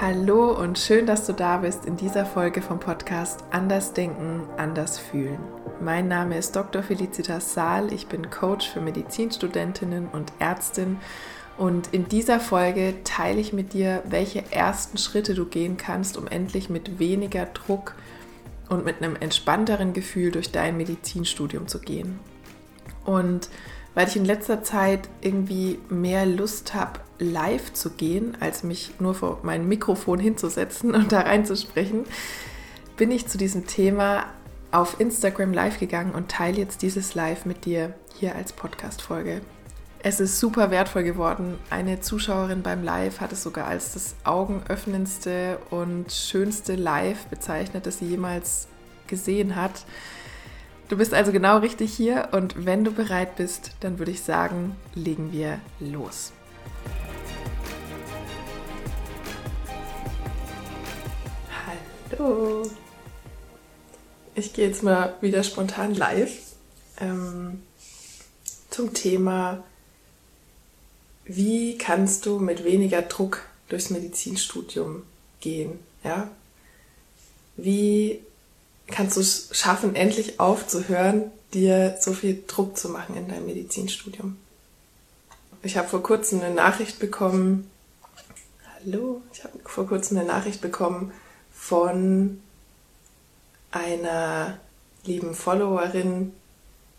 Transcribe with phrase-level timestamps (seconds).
[0.00, 4.98] Hallo und schön, dass du da bist in dieser Folge vom Podcast Anders Denken, Anders
[4.98, 5.38] Fühlen.
[5.80, 6.82] Mein Name ist Dr.
[6.82, 10.96] Felicitas Saal, ich bin Coach für Medizinstudentinnen und Ärztin
[11.58, 16.26] und in dieser Folge teile ich mit dir, welche ersten Schritte du gehen kannst, um
[16.26, 17.94] endlich mit weniger Druck
[18.70, 22.18] und mit einem entspannteren Gefühl durch dein Medizinstudium zu gehen.
[23.04, 23.50] Und
[23.94, 29.14] weil ich in letzter Zeit irgendwie mehr Lust habe, live zu gehen, als mich nur
[29.14, 32.04] vor mein Mikrofon hinzusetzen und da reinzusprechen,
[32.96, 34.26] bin ich zu diesem Thema
[34.70, 39.40] auf Instagram live gegangen und teile jetzt dieses Live mit dir hier als Podcast-Folge.
[40.04, 41.58] Es ist super wertvoll geworden.
[41.70, 47.98] Eine Zuschauerin beim Live hat es sogar als das augenöffnendste und schönste Live bezeichnet, das
[47.98, 48.66] sie jemals
[49.06, 49.84] gesehen hat.
[50.88, 54.74] Du bist also genau richtig hier und wenn du bereit bist, dann würde ich sagen,
[54.94, 56.32] legen wir los.
[62.12, 62.62] Hallo.
[64.34, 66.32] Ich gehe jetzt mal wieder spontan live
[67.00, 67.62] ähm,
[68.70, 69.62] zum Thema,
[71.24, 75.04] wie kannst du mit weniger Druck durchs Medizinstudium
[75.40, 75.78] gehen?
[76.04, 76.30] Ja?
[77.56, 78.20] Wie
[78.88, 84.36] kannst du es schaffen, endlich aufzuhören, dir so viel Druck zu machen in deinem Medizinstudium.
[85.62, 87.70] Ich habe vor kurzem eine Nachricht bekommen,
[88.74, 91.12] hallo, ich habe vor kurzem eine Nachricht bekommen
[91.62, 92.40] von
[93.70, 94.58] einer
[95.04, 96.32] lieben Followerin,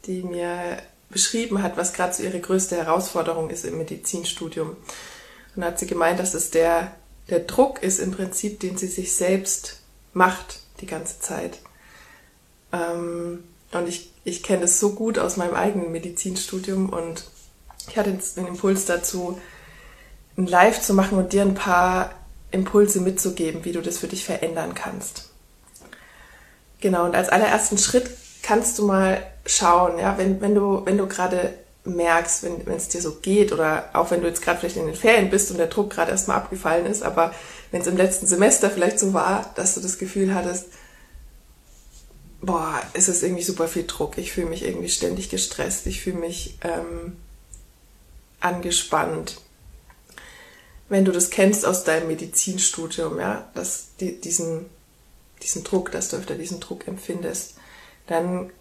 [0.06, 4.70] die mir beschrieben hat, was gerade so ihre größte Herausforderung ist im Medizinstudium.
[4.70, 6.96] Und da hat sie gemeint, dass es der,
[7.30, 9.82] der Druck ist im Prinzip, den sie sich selbst
[10.14, 11.60] macht die ganze Zeit.
[12.72, 17.26] Ähm, und ich, ich kenne das so gut aus meinem eigenen Medizinstudium und
[17.90, 19.42] ich hatte den Impuls dazu,
[20.38, 22.16] ein Live zu machen und dir ein paar
[22.54, 25.30] Impulse mitzugeben, wie du das für dich verändern kannst.
[26.80, 28.10] Genau, und als allerersten Schritt
[28.42, 31.54] kannst du mal schauen, ja, wenn, wenn du, wenn du gerade
[31.86, 34.96] merkst, wenn es dir so geht oder auch wenn du jetzt gerade vielleicht in den
[34.96, 37.34] Ferien bist und der Druck gerade erstmal abgefallen ist, aber
[37.72, 40.68] wenn es im letzten Semester vielleicht so war, dass du das Gefühl hattest,
[42.44, 44.18] boah, es ist irgendwie super viel Druck.
[44.18, 45.88] Ich fühle mich irgendwie ständig gestresst.
[45.88, 47.16] Ich fühle mich ähm,
[48.40, 49.38] angespannt.
[50.90, 54.66] Wenn du das kennst aus deinem Medizinstudium, ja, dass die, diesen,
[55.42, 57.56] diesen Druck, dass du öfter diesen Druck empfindest,
[58.08, 58.52] dann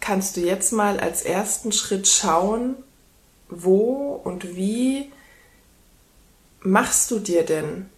[0.00, 2.76] kannst du jetzt mal als ersten Schritt schauen,
[3.48, 5.10] wo und wie
[6.60, 7.88] machst du dir denn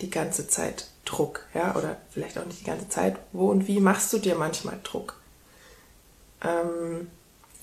[0.00, 3.16] die ganze Zeit Druck, ja, oder vielleicht auch nicht die ganze Zeit.
[3.32, 5.20] Wo und wie machst du dir manchmal Druck?
[6.42, 7.08] Ähm,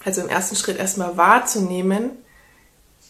[0.04, 2.12] also im ersten Schritt erstmal wahrzunehmen,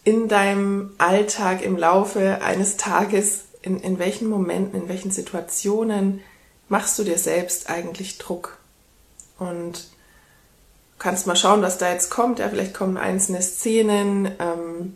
[0.09, 6.22] in deinem Alltag im Laufe eines Tages, in, in welchen Momenten, in welchen Situationen
[6.68, 8.58] machst du dir selbst eigentlich Druck?
[9.38, 9.88] Und
[10.98, 12.40] kannst mal schauen, was da jetzt kommt.
[12.40, 14.96] Ja, vielleicht kommen einzelne Szenen, ähm,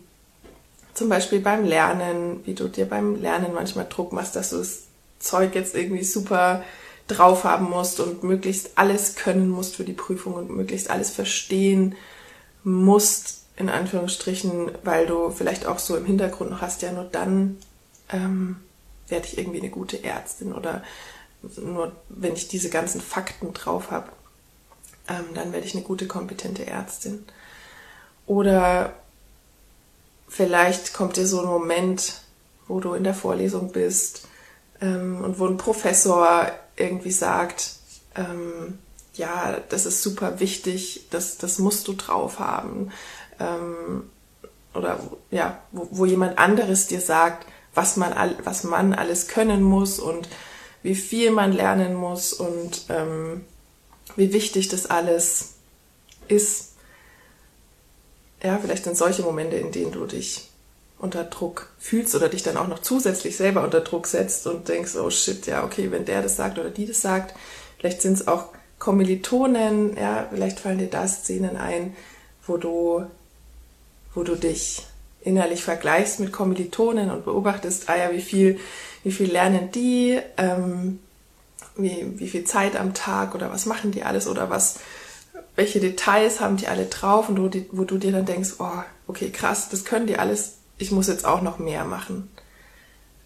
[0.96, 4.86] zum Beispiel beim Lernen, wie du dir beim Lernen manchmal Druck machst, dass du es
[5.20, 6.64] Zeug jetzt irgendwie super
[7.08, 11.96] drauf haben musst und möglichst alles können musst für die Prüfung und möglichst alles verstehen
[12.64, 17.58] musst, in Anführungsstrichen, weil du vielleicht auch so im Hintergrund noch hast, ja, nur dann
[18.10, 18.58] ähm,
[19.08, 20.84] werde ich irgendwie eine gute Ärztin oder
[21.58, 24.10] nur wenn ich diese ganzen Fakten drauf habe,
[25.08, 27.26] ähm, dann werde ich eine gute, kompetente Ärztin.
[28.26, 28.94] Oder
[30.28, 32.22] vielleicht kommt dir so ein Moment,
[32.68, 34.28] wo du in der Vorlesung bist
[34.82, 37.74] ähm, und wo ein Professor irgendwie sagt,
[38.16, 38.80] ähm,
[39.16, 42.92] ja, das ist super wichtig, das, das musst du drauf haben.
[43.44, 44.10] Ähm,
[44.74, 45.00] oder
[45.30, 50.00] ja, wo, wo jemand anderes dir sagt, was man, all, was man alles können muss
[50.00, 50.28] und
[50.82, 53.46] wie viel man lernen muss und ähm,
[54.16, 55.54] wie wichtig das alles
[56.28, 56.74] ist.
[58.44, 60.50] Ja, vielleicht sind solche Momente, in denen du dich
[61.00, 64.96] unter Druck fühlst oder dich dann auch noch zusätzlich selber unter Druck setzt und denkst,
[64.96, 67.36] oh shit, ja, okay, wenn der das sagt oder die das sagt,
[67.78, 68.48] vielleicht sind es auch
[68.80, 71.96] Kommilitonen, ja, vielleicht fallen dir da Szenen ein,
[72.46, 73.06] wo du,
[74.14, 74.86] wo du dich
[75.22, 78.60] innerlich vergleichst mit Kommilitonen und beobachtest, ah ja, wie viel,
[79.04, 81.00] wie viel lernen die, ähm,
[81.76, 84.80] wie, wie viel Zeit am Tag oder was machen die alles oder was,
[85.56, 88.84] welche Details haben die alle drauf und wo, die, wo du dir dann denkst, oh,
[89.08, 92.30] okay, krass, das können die alles ich muss jetzt auch noch mehr machen.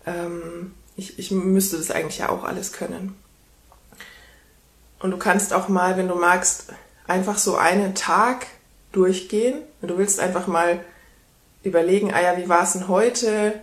[0.05, 3.15] Ähm, ich, ich müsste das eigentlich ja auch alles können.
[4.99, 6.65] Und du kannst auch mal, wenn du magst,
[7.07, 8.47] einfach so einen Tag
[8.91, 9.61] durchgehen.
[9.81, 10.79] Du willst einfach mal
[11.63, 13.53] überlegen, ah ja, wie war es denn heute?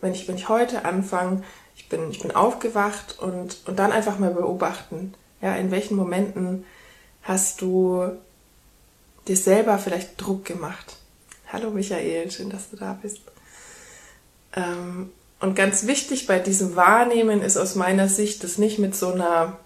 [0.00, 1.42] wenn ich, wenn ich heute anfange,
[1.76, 6.64] ich bin, ich bin aufgewacht und, und dann einfach mal beobachten, ja, in welchen Momenten
[7.22, 8.10] hast du
[9.28, 10.96] dir selber vielleicht Druck gemacht.
[11.52, 13.20] Hallo Michael, schön, dass du da bist.
[14.54, 15.10] Ähm,
[15.40, 19.58] und ganz wichtig bei diesem Wahrnehmen ist aus meiner Sicht, das nicht mit so einer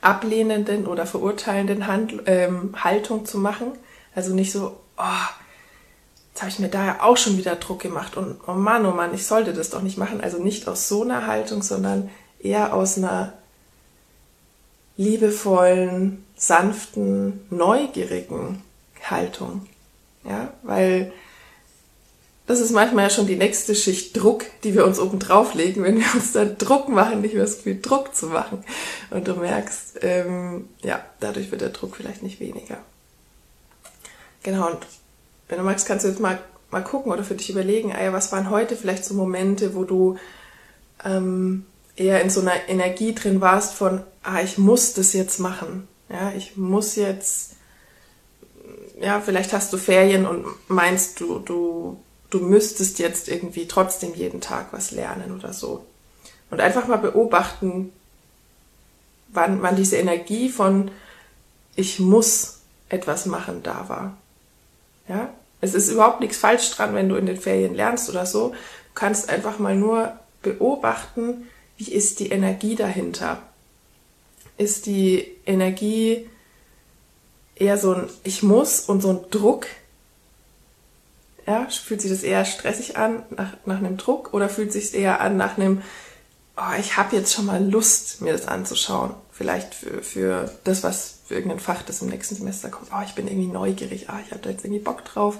[0.00, 3.72] ablehnenden oder verurteilenden Hand, ähm, Haltung zu machen.
[4.14, 5.02] Also nicht so, oh,
[6.30, 8.92] jetzt habe ich mir da ja auch schon wieder Druck gemacht und oh Mann, oh
[8.92, 10.20] Mann, ich sollte das doch nicht machen.
[10.20, 12.10] Also nicht aus so einer Haltung, sondern
[12.40, 13.32] eher aus einer
[14.96, 18.62] liebevollen, sanften, neugierigen
[19.04, 19.66] Haltung.
[20.24, 21.12] Ja, weil
[22.48, 25.82] das ist manchmal ja schon die nächste Schicht Druck, die wir uns oben drauf legen,
[25.82, 28.64] wenn wir uns dann Druck machen, nicht mehr so viel Druck zu machen.
[29.10, 32.78] Und du merkst, ähm, ja, dadurch wird der Druck vielleicht nicht weniger.
[34.42, 34.78] Genau, und
[35.48, 36.38] wenn du magst, kannst du jetzt mal,
[36.70, 39.84] mal gucken oder für dich überlegen, ah ja, was waren heute vielleicht so Momente, wo
[39.84, 40.16] du
[41.04, 41.66] ähm,
[41.96, 45.86] eher in so einer Energie drin warst von, ah, ich muss das jetzt machen.
[46.08, 47.56] Ja, ich muss jetzt,
[48.98, 54.40] ja, vielleicht hast du Ferien und meinst du, du du müsstest jetzt irgendwie trotzdem jeden
[54.40, 55.84] Tag was lernen oder so.
[56.50, 57.92] Und einfach mal beobachten,
[59.28, 60.90] wann, wann diese Energie von
[61.76, 62.58] ich muss
[62.88, 64.16] etwas machen da war.
[65.08, 65.32] Ja?
[65.60, 68.50] Es ist überhaupt nichts falsch dran, wenn du in den Ferien lernst oder so.
[68.50, 68.54] Du
[68.94, 73.42] kannst einfach mal nur beobachten, wie ist die Energie dahinter.
[74.56, 76.28] Ist die Energie
[77.54, 79.66] eher so ein Ich muss und so ein Druck,
[81.48, 84.90] ja, fühlt sich das eher stressig an nach, nach einem Druck oder fühlt sich es
[84.90, 85.80] eher an nach einem,
[86.58, 89.14] oh, ich habe jetzt schon mal Lust, mir das anzuschauen.
[89.32, 92.90] Vielleicht für, für das, was für irgendein Fach, das im nächsten Semester kommt.
[92.92, 95.38] Oh, ich bin irgendwie neugierig, ah, ich habe da jetzt irgendwie Bock drauf.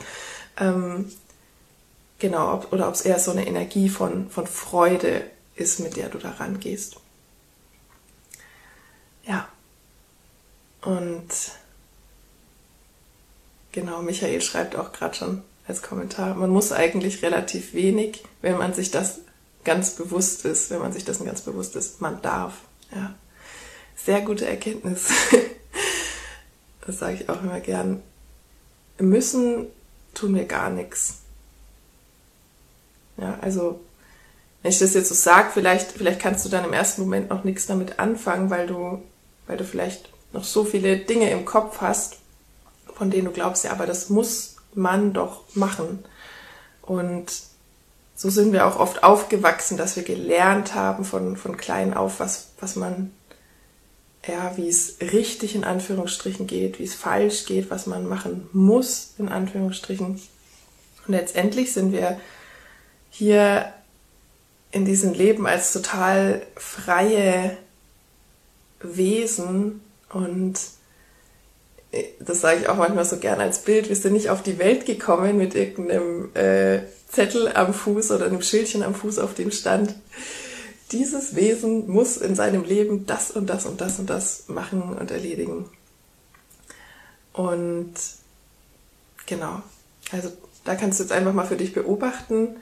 [0.56, 1.12] Ähm,
[2.18, 5.24] genau, ob, oder ob es eher so eine Energie von, von Freude
[5.56, 6.96] ist, mit der du da rangehst.
[9.26, 9.46] Ja.
[10.80, 11.28] Und
[13.72, 16.34] genau, Michael schreibt auch gerade schon, als Kommentar.
[16.34, 19.20] Man muss eigentlich relativ wenig, wenn man sich das
[19.64, 22.00] ganz bewusst ist, wenn man sich dessen ganz bewusst ist.
[22.00, 22.54] Man darf.
[22.94, 23.14] Ja.
[23.94, 25.08] Sehr gute Erkenntnis.
[26.86, 28.02] das sage ich auch immer gern.
[28.98, 29.66] Müssen
[30.14, 31.18] tun wir gar nichts.
[33.18, 33.80] Ja, also
[34.62, 37.44] wenn ich das jetzt so sage, vielleicht, vielleicht kannst du dann im ersten Moment noch
[37.44, 39.02] nichts damit anfangen, weil du,
[39.46, 42.16] weil du vielleicht noch so viele Dinge im Kopf hast,
[42.94, 46.04] von denen du glaubst, ja, aber das muss man doch machen.
[46.82, 47.26] Und
[48.14, 52.48] so sind wir auch oft aufgewachsen, dass wir gelernt haben von, von klein auf, was,
[52.60, 53.12] was man,
[54.26, 59.14] ja, wie es richtig in Anführungsstrichen geht, wie es falsch geht, was man machen muss
[59.18, 60.06] in Anführungsstrichen.
[60.06, 60.22] Und
[61.06, 62.20] letztendlich sind wir
[63.10, 63.72] hier
[64.70, 67.56] in diesem Leben als total freie
[68.80, 69.80] Wesen
[70.12, 70.58] und
[72.20, 74.84] das sage ich auch manchmal so gern als Bild, wir sind nicht auf die Welt
[74.84, 76.80] gekommen mit irgendeinem äh,
[77.10, 79.94] Zettel am Fuß oder einem Schildchen am Fuß, auf dem stand,
[80.92, 85.10] dieses Wesen muss in seinem Leben das und das und das und das machen und
[85.10, 85.66] erledigen.
[87.32, 87.94] Und
[89.26, 89.62] genau,
[90.10, 90.30] also
[90.64, 92.56] da kannst du jetzt einfach mal für dich beobachten,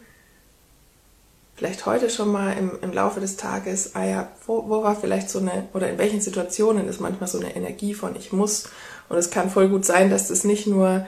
[1.56, 5.30] vielleicht heute schon mal im, im Laufe des Tages, ah ja, wo, wo war vielleicht
[5.30, 8.68] so eine, oder in welchen Situationen ist manchmal so eine Energie von ich muss
[9.08, 11.06] und es kann voll gut sein, dass das nicht nur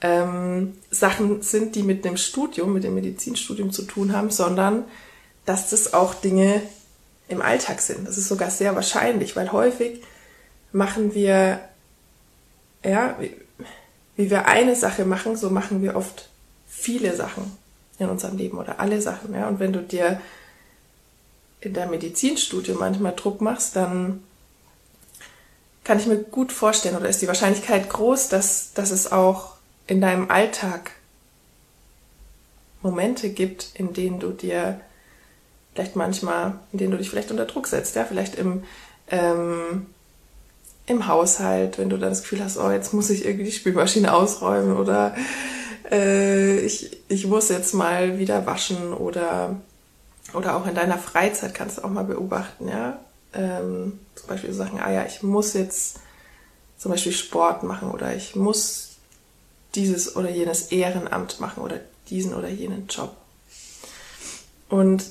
[0.00, 4.84] ähm, Sachen sind, die mit dem Studium, mit dem Medizinstudium zu tun haben, sondern
[5.46, 6.62] dass das auch Dinge
[7.28, 8.06] im Alltag sind.
[8.06, 10.02] Das ist sogar sehr wahrscheinlich, weil häufig
[10.72, 11.60] machen wir,
[12.84, 13.34] ja, wie,
[14.16, 16.28] wie wir eine Sache machen, so machen wir oft
[16.66, 17.56] viele Sachen
[17.98, 19.34] in unserem Leben oder alle Sachen.
[19.34, 19.48] Ja?
[19.48, 20.20] Und wenn du dir
[21.60, 24.22] in der Medizinstudium manchmal Druck machst, dann
[25.84, 29.54] kann ich mir gut vorstellen oder ist die Wahrscheinlichkeit groß, dass, dass es auch
[29.86, 30.92] in deinem Alltag
[32.82, 34.80] Momente gibt, in denen du dir
[35.74, 38.64] vielleicht manchmal, in denen du dich vielleicht unter Druck setzt, ja, vielleicht im,
[39.10, 39.86] ähm,
[40.86, 44.12] im Haushalt, wenn du dann das Gefühl hast, oh, jetzt muss ich irgendwie die Spülmaschine
[44.12, 45.14] ausräumen oder
[45.90, 49.56] äh, ich, ich muss jetzt mal wieder waschen oder,
[50.32, 53.00] oder auch in deiner Freizeit kannst du auch mal beobachten, ja,
[53.34, 56.00] ähm, zum Beispiel so Sachen, ah ja, ich muss jetzt
[56.78, 58.90] zum Beispiel Sport machen oder ich muss
[59.74, 63.16] dieses oder jenes Ehrenamt machen oder diesen oder jenen Job.
[64.68, 65.04] Und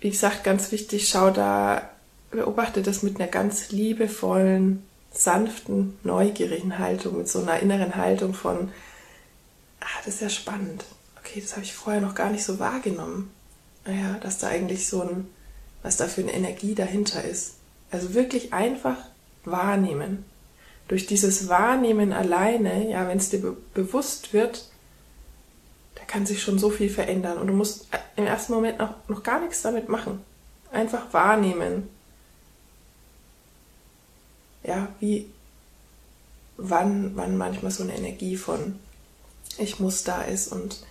[0.00, 1.88] wie gesagt, ganz wichtig, schau da,
[2.30, 8.70] beobachte das mit einer ganz liebevollen, sanften, neugierigen Haltung, mit so einer inneren Haltung von,
[9.80, 10.84] ah, das ist ja spannend.
[11.18, 13.30] Okay, das habe ich vorher noch gar nicht so wahrgenommen.
[13.84, 15.26] naja, dass da eigentlich so ein,
[15.82, 17.54] was da für eine Energie dahinter ist.
[17.90, 18.96] Also wirklich einfach
[19.44, 20.24] wahrnehmen.
[20.88, 24.70] Durch dieses Wahrnehmen alleine, ja, wenn es dir be bewusst wird,
[25.94, 27.38] da kann sich schon so viel verändern.
[27.38, 30.20] Und du musst im ersten Moment noch, noch gar nichts damit machen.
[30.72, 31.88] Einfach wahrnehmen.
[34.62, 35.30] Ja, wie,
[36.56, 38.78] wann, wann manchmal so eine Energie von
[39.58, 40.84] ich muss da ist und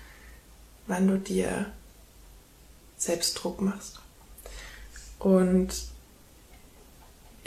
[0.88, 1.68] wann du dir
[2.98, 4.00] selbst Druck machst.
[5.20, 5.70] Und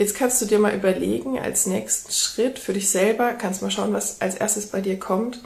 [0.01, 3.93] jetzt kannst du dir mal überlegen, als nächsten Schritt für dich selber, kannst mal schauen,
[3.93, 5.43] was als erstes bei dir kommt.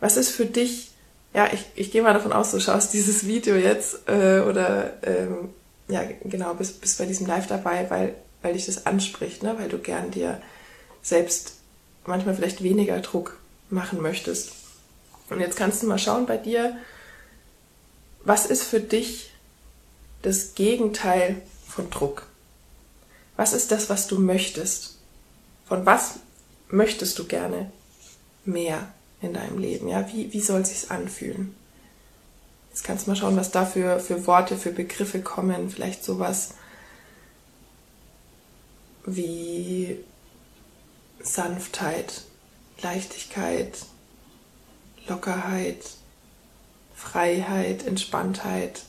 [0.00, 0.92] Was ist für dich,
[1.34, 5.50] ja, ich, ich gehe mal davon aus, du schaust dieses Video jetzt äh, oder ähm,
[5.86, 9.54] ja, genau, bist, bist bei diesem Live dabei, weil, weil dich das anspricht, ne?
[9.58, 10.40] weil du gern dir
[11.02, 11.56] selbst
[12.06, 13.36] manchmal vielleicht weniger Druck
[13.68, 14.52] machen möchtest.
[15.28, 16.78] Und jetzt kannst du mal schauen bei dir,
[18.24, 19.30] was ist für dich
[20.22, 22.27] das Gegenteil von Druck?
[23.38, 24.98] Was ist das, was du möchtest?
[25.64, 26.16] Von was
[26.70, 27.70] möchtest du gerne
[28.44, 28.92] mehr
[29.22, 29.86] in deinem Leben?
[29.86, 31.54] Ja, wie, wie soll sich's anfühlen?
[32.70, 35.70] Jetzt kannst du mal schauen, was da für, für Worte, für Begriffe kommen.
[35.70, 36.54] Vielleicht sowas
[39.06, 40.00] wie
[41.20, 42.22] Sanftheit,
[42.82, 43.78] Leichtigkeit,
[45.06, 45.78] Lockerheit,
[46.92, 48.82] Freiheit, Entspanntheit.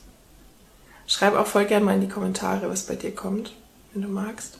[1.06, 3.52] Schreib auch voll gerne mal in die Kommentare, was bei dir kommt,
[3.92, 4.58] wenn du magst.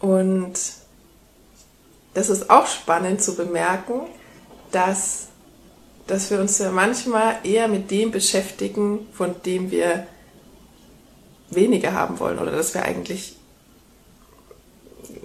[0.00, 0.54] Und
[2.14, 4.02] das ist auch spannend zu bemerken,
[4.72, 5.28] dass,
[6.06, 10.06] dass wir uns ja manchmal eher mit dem beschäftigen, von dem wir
[11.50, 13.36] weniger haben wollen oder dass wir eigentlich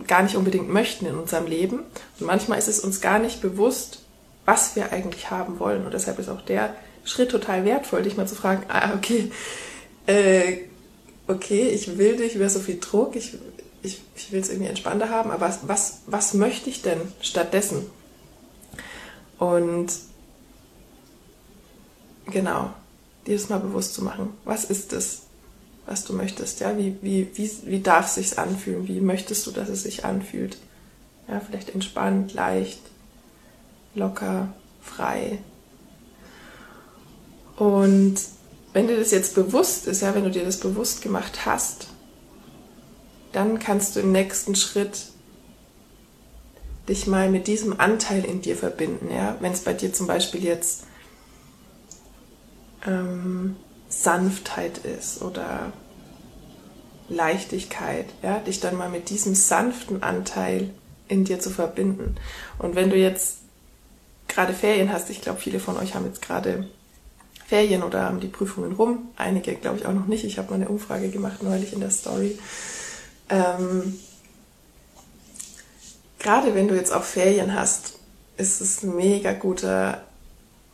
[0.07, 1.79] gar nicht unbedingt möchten in unserem Leben.
[2.19, 4.01] Und manchmal ist es uns gar nicht bewusst,
[4.45, 5.85] was wir eigentlich haben wollen.
[5.85, 9.31] Und deshalb ist auch der Schritt total wertvoll, dich mal zu fragen, ah, okay,
[10.07, 10.57] äh,
[11.27, 13.37] okay, ich will dich über so viel Druck, ich,
[13.81, 17.85] ich, ich will es irgendwie entspannter haben, aber was, was, was möchte ich denn stattdessen?
[19.37, 19.87] Und
[22.27, 22.73] genau,
[23.27, 24.29] dir das mal bewusst zu machen.
[24.45, 25.25] Was ist es?
[25.85, 26.59] was du möchtest.
[26.59, 28.87] Ja, wie, wie, wie, wie darf es sich anfühlen?
[28.87, 30.57] Wie möchtest du, dass es sich anfühlt?
[31.27, 32.79] Ja, vielleicht entspannt, leicht,
[33.93, 35.39] locker, frei.
[37.57, 38.15] Und
[38.75, 41.87] wenn dir das jetzt bewusst ist, ja, wenn du dir das bewusst gemacht hast,
[43.31, 45.05] dann kannst du im nächsten Schritt
[46.89, 49.09] dich mal mit diesem Anteil in dir verbinden.
[49.15, 49.37] Ja?
[49.39, 50.83] Wenn es bei dir zum Beispiel jetzt
[52.85, 53.55] ähm,
[53.87, 55.71] Sanftheit ist oder
[57.07, 60.71] Leichtigkeit, ja, dich dann mal mit diesem sanften Anteil
[61.07, 62.17] in dir zu verbinden.
[62.59, 63.37] Und wenn du jetzt
[64.27, 66.67] gerade Ferien hast, ich glaube, viele von euch haben jetzt gerade
[67.47, 69.09] Ferien oder haben die Prüfungen rum.
[69.17, 70.23] Einige, glaube ich, auch noch nicht.
[70.23, 72.39] Ich habe mal eine Umfrage gemacht neulich in der Story.
[73.29, 73.99] Ähm,
[76.19, 77.99] gerade wenn du jetzt auch Ferien hast,
[78.37, 80.01] ist es ein mega guter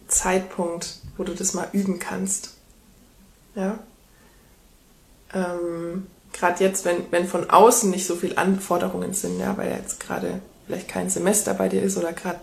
[0.08, 2.56] Zeitpunkt, wo du das mal üben kannst.
[3.56, 3.80] Ja.
[5.34, 10.00] Ähm, gerade jetzt, wenn, wenn von außen nicht so viel Anforderungen sind, ja, weil jetzt
[10.00, 12.40] gerade vielleicht kein Semester bei dir ist oder gerade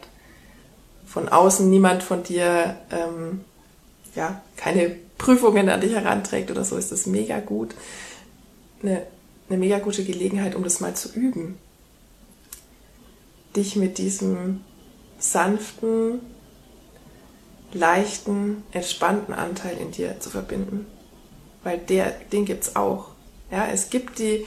[1.07, 3.45] von außen niemand von dir ähm,
[4.15, 7.75] ja, keine Prüfungen an dich heranträgt oder so, ist das mega gut.
[8.83, 9.03] Eine,
[9.49, 11.57] eine mega gute Gelegenheit, um das mal zu üben.
[13.57, 14.61] Dich mit diesem
[15.19, 16.21] sanften,
[17.73, 20.87] leichten, entspannten Anteil in dir zu verbinden
[21.69, 23.09] weil der, den gibt's auch.
[23.51, 24.47] Ja, es gibt die,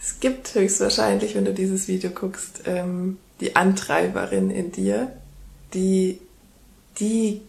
[0.00, 5.12] es gibt höchstwahrscheinlich, wenn du dieses Video guckst, ähm, die Antreiberin in dir,
[5.74, 6.20] die,
[6.98, 7.42] die,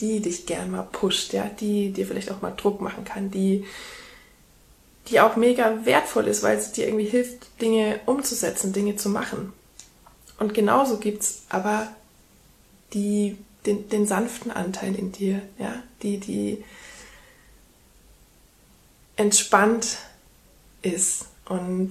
[0.00, 3.64] die dich gern mal pusht, ja, die dir vielleicht auch mal Druck machen kann, die,
[5.08, 9.52] die auch mega wertvoll ist, weil sie dir irgendwie hilft, Dinge umzusetzen, Dinge zu machen.
[10.38, 11.88] Und genauso gibt's aber
[12.92, 13.36] die,
[13.66, 16.64] den, den sanften Anteil in dir, ja, die, die,
[19.18, 19.98] entspannt
[20.80, 21.90] ist und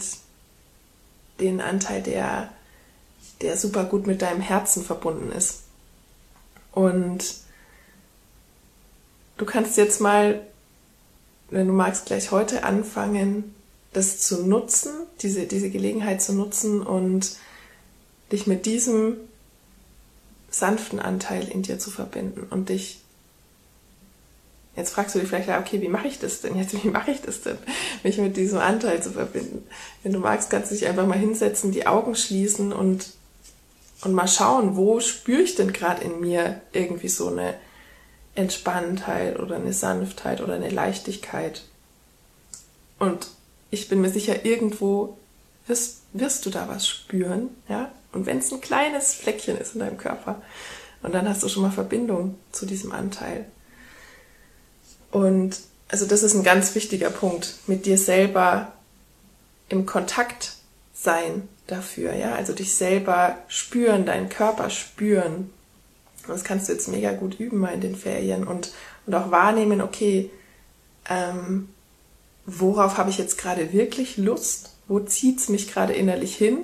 [1.39, 2.51] den Anteil, der,
[3.41, 5.63] der super gut mit deinem Herzen verbunden ist.
[6.71, 7.35] Und
[9.37, 10.41] du kannst jetzt mal,
[11.49, 13.55] wenn du magst, gleich heute anfangen,
[13.93, 14.91] das zu nutzen,
[15.21, 17.37] diese, diese Gelegenheit zu nutzen und
[18.31, 19.17] dich mit diesem
[20.49, 23.01] sanften Anteil in dir zu verbinden und dich
[24.75, 26.71] Jetzt fragst du dich vielleicht, okay, wie mache ich das denn jetzt?
[26.83, 27.57] Wie mache ich das denn,
[28.03, 29.67] mich mit diesem Anteil zu verbinden?
[30.03, 33.13] Wenn du magst, kannst du dich einfach mal hinsetzen, die Augen schließen und,
[34.03, 37.55] und mal schauen, wo spüre ich denn gerade in mir irgendwie so eine
[38.37, 41.63] Entspanntheit oder eine Sanftheit oder eine Leichtigkeit.
[42.99, 43.27] Und
[43.71, 45.17] ich bin mir sicher, irgendwo
[45.65, 47.91] wirst, wirst du da was spüren, ja?
[48.13, 50.41] Und wenn es ein kleines Fleckchen ist in deinem Körper,
[51.03, 53.45] und dann hast du schon mal Verbindung zu diesem Anteil.
[55.11, 58.73] Und also das ist ein ganz wichtiger Punkt, mit dir selber
[59.69, 60.53] im Kontakt
[60.93, 65.53] sein dafür, ja, also dich selber spüren, deinen Körper spüren.
[66.27, 68.73] Und das kannst du jetzt mega gut üben mal in den Ferien und,
[69.05, 70.29] und auch wahrnehmen, okay,
[71.09, 71.69] ähm,
[72.45, 74.73] worauf habe ich jetzt gerade wirklich Lust?
[74.87, 76.59] Wo zieht's mich gerade innerlich hin?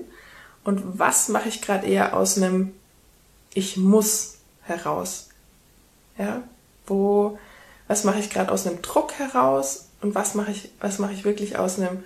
[0.64, 2.74] Und was mache ich gerade eher aus einem
[3.54, 5.30] Ich muss heraus?
[6.18, 6.44] Ja,
[6.86, 7.38] wo,
[7.88, 11.24] was mache ich gerade aus einem Druck heraus und was mache ich, was mache ich
[11.24, 12.04] wirklich aus einem,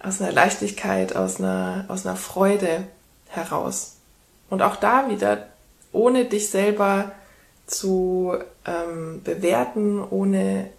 [0.00, 2.86] aus einer Leichtigkeit, aus einer, aus einer Freude
[3.28, 3.96] heraus?
[4.50, 5.48] Und auch da wieder,
[5.94, 7.12] ohne dich selber
[7.66, 8.34] zu
[8.66, 10.70] ähm, bewerten, ohne,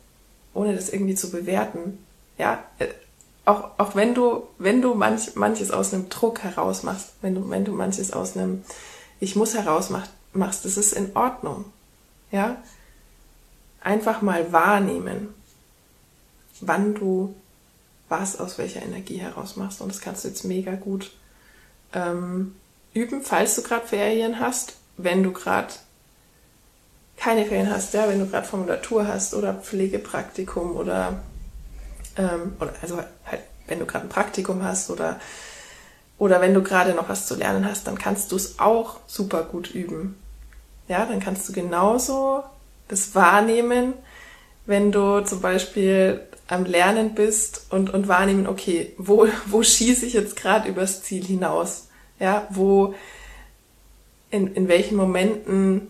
[0.53, 1.97] ohne das irgendwie zu bewerten.
[2.37, 2.87] Ja, äh,
[3.45, 7.49] auch, auch wenn du, wenn du manch, manches aus einem Druck heraus machst, wenn du,
[7.49, 8.63] wenn du manches aus einem
[9.19, 11.65] Ich muss heraus machst, machst, das ist in Ordnung.
[12.31, 12.57] Ja?
[13.81, 15.33] Einfach mal wahrnehmen,
[16.61, 17.35] wann du
[18.09, 19.81] was aus welcher Energie heraus machst.
[19.81, 21.11] Und das kannst du jetzt mega gut
[21.93, 22.55] ähm,
[22.93, 25.73] üben, falls du gerade Ferien hast, wenn du gerade
[27.17, 31.21] keine Ferien hast, ja, wenn du gerade Formulatur hast oder Pflegepraktikum oder,
[32.17, 35.19] ähm, oder also halt, wenn du gerade ein Praktikum hast oder
[36.17, 39.43] oder wenn du gerade noch was zu lernen hast, dann kannst du es auch super
[39.43, 40.17] gut üben.
[40.87, 42.43] Ja, dann kannst du genauso
[42.87, 43.93] das wahrnehmen,
[44.65, 50.13] wenn du zum Beispiel am Lernen bist und, und wahrnehmen, okay, wo, wo schieße ich
[50.13, 51.87] jetzt gerade übers Ziel hinaus?
[52.19, 52.93] Ja, wo,
[54.31, 55.87] in, in welchen Momenten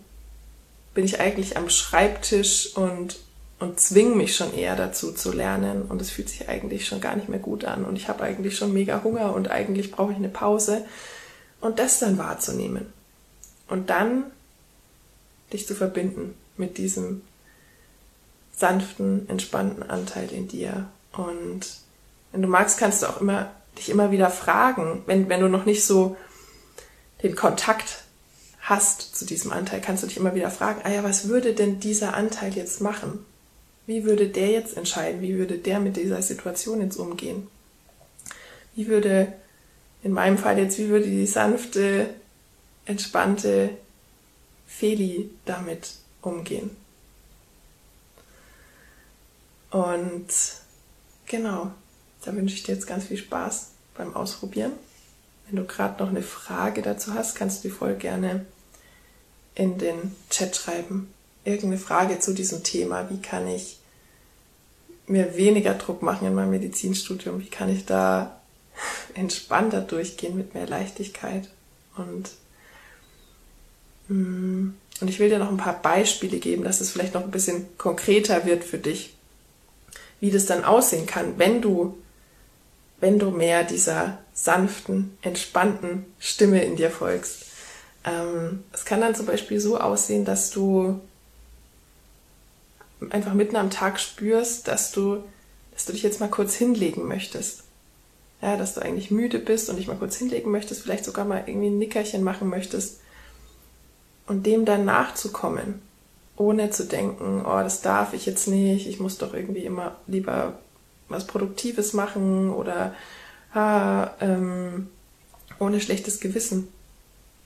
[0.94, 3.18] bin ich eigentlich am Schreibtisch und,
[3.60, 7.16] und zwinge mich schon eher dazu zu lernen und es fühlt sich eigentlich schon gar
[7.16, 10.18] nicht mehr gut an und ich habe eigentlich schon mega Hunger und eigentlich brauche ich
[10.18, 10.86] eine Pause
[11.62, 12.94] und das dann wahrzunehmen.
[13.68, 14.26] Und dann
[15.52, 17.22] dich zu verbinden mit diesem
[18.52, 20.88] sanften, entspannten Anteil in dir.
[21.14, 21.62] Und
[22.32, 25.66] wenn du magst, kannst du auch immer dich immer wieder fragen, wenn, wenn du noch
[25.66, 26.16] nicht so
[27.24, 28.05] den Kontakt
[28.66, 31.80] hast zu diesem Anteil, kannst du dich immer wieder fragen, ah ja, was würde denn
[31.80, 33.26] dieser Anteil jetzt machen?
[33.88, 35.22] Wie würde der jetzt entscheiden?
[35.22, 37.48] Wie würde der mit dieser Situation jetzt umgehen?
[38.76, 39.32] Wie würde,
[40.04, 42.10] in meinem Fall jetzt, wie würde die sanfte,
[42.86, 43.70] entspannte
[44.68, 46.76] Feli damit umgehen.
[49.72, 50.28] Und
[51.26, 51.72] genau,
[52.24, 54.74] da wünsche ich dir jetzt ganz viel Spaß beim Ausprobieren.
[55.48, 58.46] Wenn du gerade noch eine Frage dazu hast, kannst du die voll gerne
[59.56, 61.10] in den Chat schreiben.
[61.44, 63.10] Irgendeine Frage zu diesem Thema.
[63.10, 63.80] Wie kann ich
[65.08, 67.40] mir weniger Druck machen in meinem Medizinstudium?
[67.40, 68.42] Wie kann ich da
[69.14, 71.50] entspannter durchgehen mit mehr Leichtigkeit?
[71.96, 72.30] Und
[74.08, 74.70] Mm.
[75.02, 77.78] Und ich will dir noch ein paar Beispiele geben, dass es vielleicht noch ein bisschen
[77.78, 79.16] konkreter wird für dich,
[80.22, 81.98] wie das dann aussehen kann, wenn du,
[83.02, 87.45] wenn du mehr dieser sanften, entspannten Stimme in dir folgst.
[88.06, 91.00] Ähm, es kann dann zum Beispiel so aussehen, dass du
[93.10, 95.24] einfach mitten am Tag spürst, dass du,
[95.74, 97.64] dass du dich jetzt mal kurz hinlegen möchtest.
[98.42, 101.44] Ja, dass du eigentlich müde bist und dich mal kurz hinlegen möchtest, vielleicht sogar mal
[101.48, 103.00] irgendwie ein Nickerchen machen möchtest
[104.28, 105.82] und dem dann nachzukommen,
[106.36, 110.60] ohne zu denken, oh, das darf ich jetzt nicht, ich muss doch irgendwie immer lieber
[111.08, 112.94] was Produktives machen oder
[113.54, 114.90] ah, ähm,
[115.60, 116.68] ohne schlechtes Gewissen,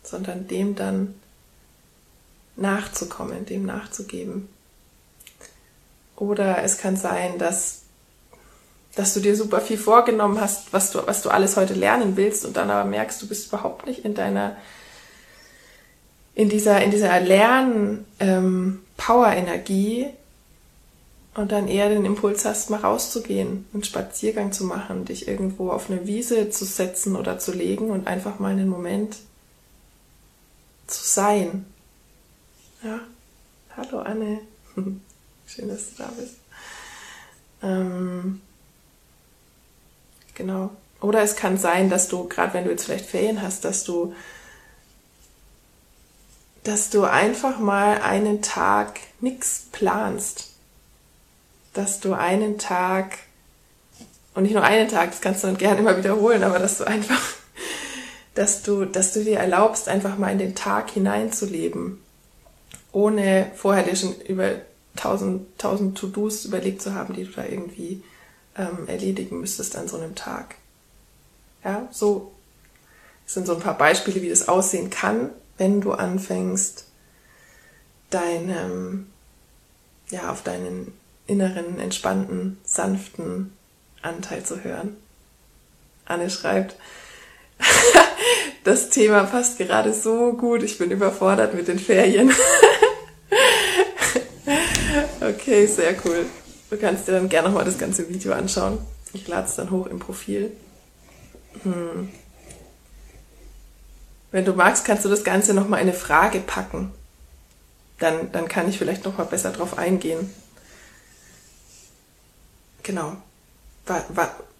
[0.10, 1.15] sondern dem dann
[2.56, 4.50] nachzukommen, dem nachzugeben.
[6.15, 7.84] Oder es kann sein, dass,
[8.95, 12.45] dass du dir super viel vorgenommen hast, was du, was du alles heute lernen willst
[12.45, 14.58] und dann aber merkst, du bist überhaupt nicht in deiner
[16.39, 20.13] in dieser, in dieser Lern-Power-Energie ähm,
[21.36, 25.89] und dann eher den Impuls hast, mal rauszugehen, einen Spaziergang zu machen, dich irgendwo auf
[25.89, 29.17] eine Wiese zu setzen oder zu legen und einfach mal einen Moment
[30.89, 31.65] zu sein.
[32.84, 32.99] Ja,
[33.75, 34.41] hallo Anne.
[35.47, 36.36] Schön, dass du da bist.
[37.62, 38.41] Ähm,
[40.36, 40.71] genau.
[41.02, 44.13] Oder es kann sein, dass du, gerade wenn du jetzt vielleicht Ferien hast, dass du
[46.63, 50.49] dass du einfach mal einen Tag nichts planst.
[51.73, 53.17] Dass du einen Tag,
[54.34, 56.84] und nicht nur einen Tag, das kannst du dann gerne immer wiederholen, aber dass du
[56.86, 57.21] einfach,
[58.39, 61.99] dass du, dass du dir erlaubst, einfach mal in den Tag hineinzuleben.
[62.93, 64.62] ohne vorher dir schon über
[64.95, 68.02] tausend, tausend To-Dos überlegt zu haben, die du da irgendwie
[68.58, 70.56] ähm, erledigen müsstest an so einem Tag.
[71.65, 72.32] Ja, so
[73.25, 76.86] sind so ein paar Beispiele, wie das aussehen kann, wenn du anfängst,
[78.10, 79.08] deinem,
[80.12, 80.93] ja, auf deinen
[81.28, 83.52] inneren, entspannten, sanften
[84.02, 84.95] Anteil zu hören.
[86.06, 86.78] Anne schreibt,
[88.69, 92.32] das Thema passt gerade so gut, ich bin überfordert mit den Ferien.
[95.21, 96.27] okay, sehr cool.
[96.69, 98.77] Du kannst dir dann gerne nochmal das ganze Video anschauen.
[99.12, 100.51] Ich lade es dann hoch im Profil.
[101.63, 102.10] Hm.
[104.32, 106.91] Wenn du magst, kannst du das Ganze nochmal in eine Frage packen.
[107.97, 110.32] Dann, dann kann ich vielleicht nochmal besser drauf eingehen.
[112.84, 113.17] Genau.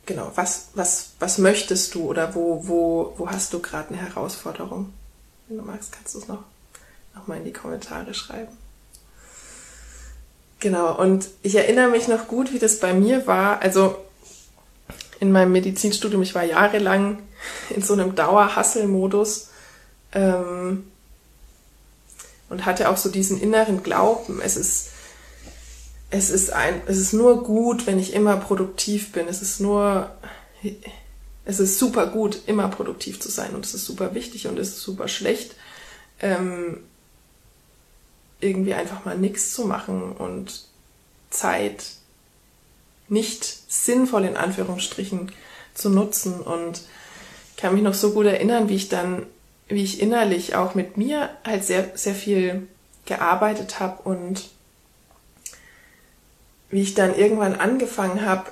[0.10, 0.32] Genau.
[0.36, 4.92] Was, was, was möchtest du oder wo, wo, wo hast du gerade eine Herausforderung?
[5.48, 6.44] Wenn du magst, kannst du es noch,
[7.16, 8.58] noch mal in die Kommentare schreiben.
[10.60, 13.62] Genau, und ich erinnere mich noch gut, wie das bei mir war.
[13.62, 13.96] Also
[15.22, 17.20] in meinem Medizinstudium, ich war jahrelang
[17.70, 19.50] in so einem Dauerhasselmodus
[20.12, 20.86] ähm,
[22.50, 24.90] und hatte auch so diesen inneren Glauben, es ist,
[26.12, 29.28] es ist ein, es ist nur gut, wenn ich immer produktiv bin.
[29.28, 30.12] Es ist nur,
[31.46, 34.70] es ist super gut, immer produktiv zu sein und es ist super wichtig und es
[34.70, 35.56] ist super schlecht,
[36.22, 36.80] ähm,
[38.40, 40.66] irgendwie einfach mal nichts zu machen und
[41.30, 41.84] Zeit
[43.08, 45.32] nicht sinnvoll in Anführungsstrichen
[45.74, 46.82] zu nutzen und
[47.58, 49.26] kann mich noch so gut erinnern, wie ich dann,
[49.68, 52.68] wie ich innerlich auch mit mir halt sehr, sehr viel
[53.06, 54.50] gearbeitet habe und
[56.70, 58.52] wie ich dann irgendwann angefangen habe,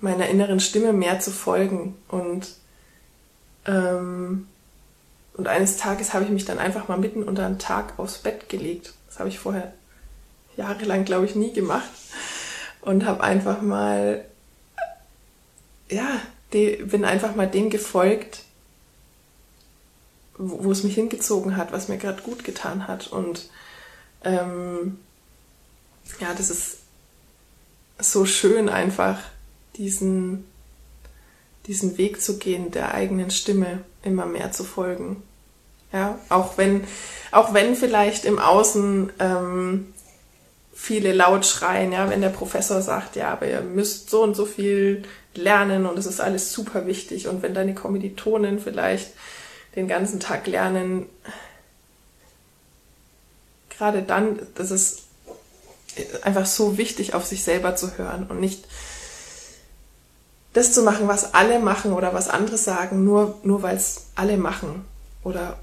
[0.00, 2.48] meiner inneren Stimme mehr zu folgen und
[3.66, 4.46] ähm,
[5.38, 8.48] und eines Tages habe ich mich dann einfach mal mitten unter den Tag aufs Bett
[8.48, 8.92] gelegt.
[9.06, 9.72] Das habe ich vorher
[10.56, 11.88] jahrelang, glaube ich, nie gemacht.
[12.80, 14.24] Und habe einfach mal,
[15.88, 16.20] ja,
[16.52, 18.42] die, bin einfach mal dem gefolgt,
[20.36, 23.06] wo, wo es mich hingezogen hat, was mir gerade gut getan hat.
[23.06, 23.48] Und
[24.24, 24.98] ähm,
[26.20, 26.78] ja, das ist
[27.98, 29.18] so schön einfach,
[29.76, 30.44] diesen,
[31.66, 35.22] diesen Weg zu gehen, der eigenen Stimme immer mehr zu folgen.
[35.92, 36.84] Ja, auch wenn,
[37.32, 39.92] auch wenn vielleicht im Außen ähm,
[40.74, 44.44] viele laut schreien, ja, wenn der Professor sagt, ja, aber ihr müsst so und so
[44.44, 45.02] viel
[45.34, 49.12] lernen und es ist alles super wichtig und wenn deine Kommilitonen vielleicht
[49.76, 51.06] den ganzen Tag lernen,
[53.70, 55.07] gerade dann, das ist
[56.22, 58.64] einfach so wichtig, auf sich selber zu hören und nicht
[60.52, 64.36] das zu machen, was alle machen oder was andere sagen, nur, nur weil es alle
[64.36, 64.84] machen
[65.22, 65.58] oder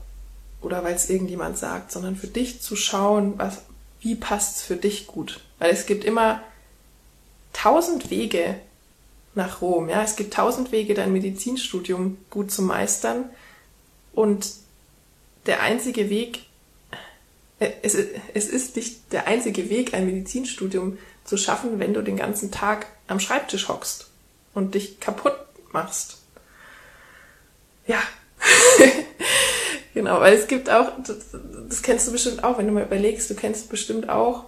[0.65, 3.61] oder weil es irgendjemand sagt, sondern für dich zu schauen, was,
[3.99, 5.41] wie passt es für dich gut.
[5.59, 6.41] Weil es gibt immer
[7.53, 8.55] tausend Wege
[9.35, 9.89] nach Rom.
[9.89, 10.01] Ja?
[10.01, 13.29] Es gibt tausend Wege, dein Medizinstudium gut zu meistern.
[14.13, 14.53] Und
[15.45, 16.47] der einzige Weg,
[17.59, 17.95] es,
[18.33, 22.87] es ist nicht der einzige Weg, ein Medizinstudium zu schaffen, wenn du den ganzen Tag
[23.07, 24.09] am Schreibtisch hockst
[24.53, 25.37] und dich kaputt
[25.71, 26.17] machst.
[27.87, 28.01] Ja.
[29.95, 31.31] Genau, weil es gibt auch, das,
[31.69, 34.43] das kennst du bestimmt auch, wenn du mal überlegst, du kennst bestimmt auch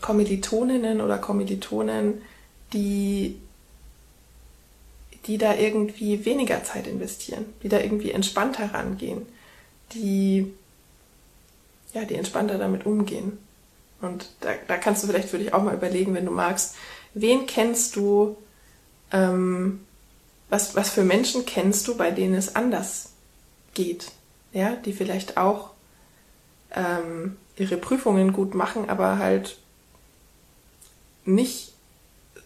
[0.00, 2.22] Kommilitoninnen oder Kommilitonen,
[2.72, 3.36] die,
[5.26, 9.26] die da irgendwie weniger Zeit investieren, die da irgendwie entspannter rangehen,
[9.92, 10.54] die,
[11.94, 13.38] ja, die entspannter damit umgehen.
[14.00, 16.74] Und da, da kannst du vielleicht für dich auch mal überlegen, wenn du magst,
[17.14, 18.36] wen kennst du,
[19.12, 19.80] ähm,
[20.50, 23.12] was, was für Menschen kennst du, bei denen es anders
[23.72, 24.12] geht?
[24.54, 25.70] ja, die vielleicht auch
[26.70, 29.58] ähm, ihre Prüfungen gut machen, aber halt
[31.24, 31.74] nicht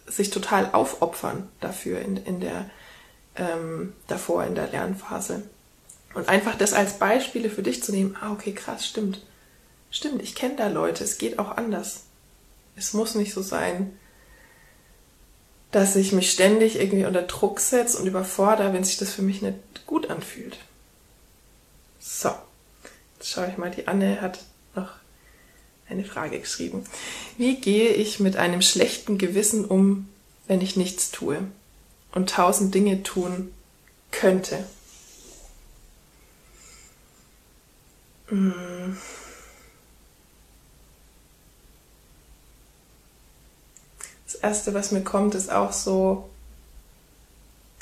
[0.07, 2.69] sich total aufopfern dafür in, in der
[3.35, 5.43] ähm, davor in der Lernphase.
[6.15, 9.23] Und einfach das als Beispiele für dich zu nehmen, ah, okay, krass, stimmt.
[9.91, 12.03] Stimmt, ich kenne da Leute, es geht auch anders.
[12.75, 13.97] Es muss nicht so sein,
[15.71, 19.41] dass ich mich ständig irgendwie unter Druck setze und überfordere, wenn sich das für mich
[19.41, 20.57] nicht gut anfühlt.
[21.99, 22.31] So,
[23.17, 24.39] jetzt schaue ich mal, die Anne hat
[24.75, 24.91] noch
[25.89, 26.85] eine Frage geschrieben.
[27.37, 30.07] Wie gehe ich mit einem schlechten Gewissen um,
[30.47, 31.39] wenn ich nichts tue
[32.11, 33.53] und tausend Dinge tun
[34.11, 34.63] könnte?
[38.27, 38.97] Hm.
[44.31, 46.29] Das Erste, was mir kommt, ist auch so,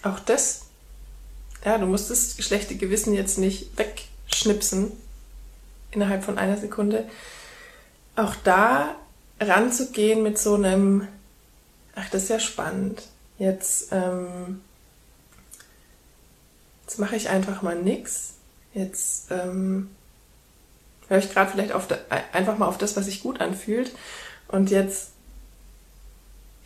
[0.03, 0.67] auch das
[1.65, 4.91] ja, du musst das schlechte Gewissen jetzt nicht wegschnipsen
[5.91, 7.09] innerhalb von einer Sekunde.
[8.15, 8.95] auch da
[9.39, 11.07] ranzugehen mit so einem,
[11.93, 13.03] ach, das ist ja spannend.
[13.37, 14.61] Jetzt, ähm,
[16.83, 18.33] jetzt mache ich einfach mal nix.
[18.73, 19.91] Jetzt ähm,
[21.09, 21.87] höre ich gerade vielleicht auf
[22.31, 23.91] einfach mal auf das, was sich gut anfühlt.
[24.47, 25.09] Und jetzt,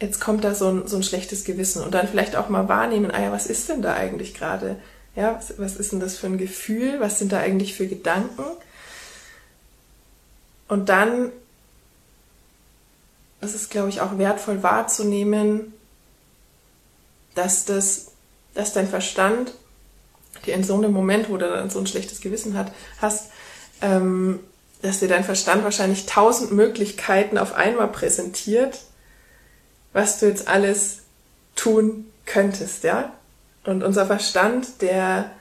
[0.02, 1.84] jetzt kommt da so ein, so ein schlechtes Gewissen.
[1.84, 4.78] Und dann vielleicht auch mal wahrnehmen, ah ja, was ist denn da eigentlich gerade?
[5.16, 7.00] Ja, was, was ist denn das für ein Gefühl?
[7.00, 8.44] Was sind da eigentlich für Gedanken?
[10.68, 11.32] Und dann
[13.42, 15.74] das ist, glaube ich, auch wertvoll wahrzunehmen,
[17.34, 18.12] dass das,
[18.54, 19.52] dass dein Verstand
[20.46, 23.32] dir in so einem Moment, wo du dann so ein schlechtes Gewissen hat, hast,
[23.82, 24.40] ähm,
[24.84, 28.80] dass dir dein Verstand wahrscheinlich tausend Möglichkeiten auf einmal präsentiert,
[29.94, 31.00] was du jetzt alles
[31.56, 33.14] tun könntest, ja?
[33.64, 35.32] Und unser Verstand, der,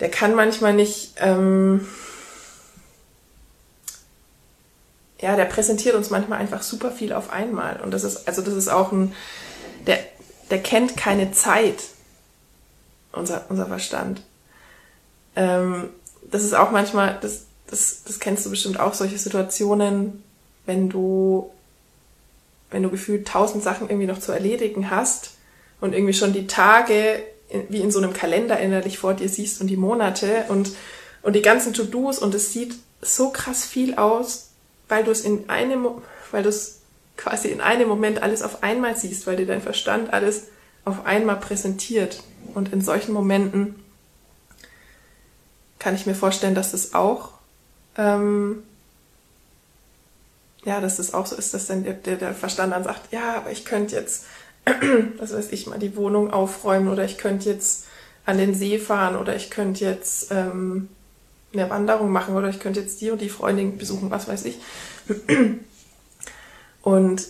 [0.00, 1.86] der kann manchmal nicht, ähm,
[5.20, 7.80] ja, der präsentiert uns manchmal einfach super viel auf einmal.
[7.80, 9.14] Und das ist, also das ist auch ein,
[9.86, 9.98] der,
[10.50, 11.84] der kennt keine Zeit,
[13.12, 14.22] unser, unser Verstand.
[15.36, 15.90] Ähm,
[16.30, 20.24] das ist auch manchmal, das, das, das kennst du bestimmt auch, solche Situationen,
[20.66, 21.50] wenn du,
[22.74, 25.30] wenn du gefühlt tausend Sachen irgendwie noch zu erledigen hast
[25.80, 27.22] und irgendwie schon die Tage
[27.68, 30.72] wie in so einem Kalender innerlich vor dir siehst und die Monate und,
[31.22, 34.50] und die ganzen To-Dos und es sieht so krass viel aus,
[34.88, 35.86] weil du es in einem,
[36.32, 36.80] weil du es
[37.16, 40.48] quasi in einem Moment alles auf einmal siehst, weil dir dein Verstand alles
[40.84, 42.24] auf einmal präsentiert.
[42.54, 43.76] Und in solchen Momenten
[45.78, 47.30] kann ich mir vorstellen, dass das auch,
[47.96, 48.64] ähm,
[50.64, 53.50] ja, dass das auch so ist, dass dann der, der Verstand dann sagt, ja, aber
[53.50, 54.24] ich könnte jetzt,
[55.18, 57.86] was weiß ich, mal die Wohnung aufräumen oder ich könnte jetzt
[58.26, 60.88] an den See fahren oder ich könnte jetzt ähm,
[61.52, 64.58] eine Wanderung machen oder ich könnte jetzt die und die Freundin besuchen, was weiß ich.
[66.82, 67.26] Und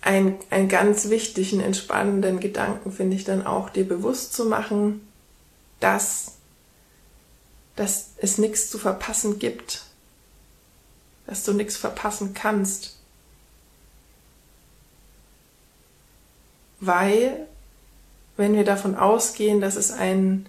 [0.00, 5.06] ein, einen ganz wichtigen, entspannenden Gedanken finde ich dann auch, dir bewusst zu machen,
[5.78, 6.32] dass,
[7.76, 9.84] dass es nichts zu verpassen gibt,
[11.26, 12.98] dass du nichts verpassen kannst.
[16.80, 17.46] Weil,
[18.36, 20.46] wenn wir davon ausgehen, dass es ein